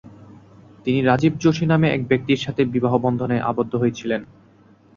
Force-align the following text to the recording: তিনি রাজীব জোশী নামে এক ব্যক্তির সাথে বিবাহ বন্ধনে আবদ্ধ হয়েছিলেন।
তিনি 0.85 0.99
রাজীব 1.01 1.33
জোশী 1.37 1.65
নামে 1.65 1.87
এক 1.89 2.01
ব্যক্তির 2.07 2.43
সাথে 2.45 2.61
বিবাহ 2.65 2.93
বন্ধনে 2.97 3.37
আবদ্ধ 3.41 3.73
হয়েছিলেন। 3.75 4.21